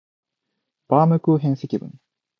[0.87, 1.93] バームクーヘン積分